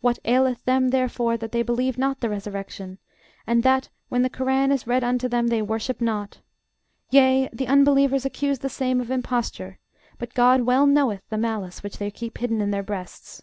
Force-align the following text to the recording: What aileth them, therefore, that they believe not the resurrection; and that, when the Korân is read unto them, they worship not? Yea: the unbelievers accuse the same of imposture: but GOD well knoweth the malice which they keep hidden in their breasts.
What 0.00 0.20
aileth 0.24 0.64
them, 0.66 0.90
therefore, 0.90 1.36
that 1.36 1.50
they 1.50 1.64
believe 1.64 1.98
not 1.98 2.20
the 2.20 2.28
resurrection; 2.28 2.98
and 3.44 3.64
that, 3.64 3.88
when 4.08 4.22
the 4.22 4.30
Korân 4.30 4.72
is 4.72 4.86
read 4.86 5.02
unto 5.02 5.26
them, 5.28 5.48
they 5.48 5.60
worship 5.62 6.00
not? 6.00 6.38
Yea: 7.10 7.48
the 7.52 7.66
unbelievers 7.66 8.24
accuse 8.24 8.60
the 8.60 8.68
same 8.68 9.00
of 9.00 9.10
imposture: 9.10 9.80
but 10.16 10.32
GOD 10.32 10.60
well 10.60 10.86
knoweth 10.86 11.28
the 11.28 11.38
malice 11.38 11.82
which 11.82 11.98
they 11.98 12.12
keep 12.12 12.38
hidden 12.38 12.60
in 12.60 12.70
their 12.70 12.84
breasts. 12.84 13.42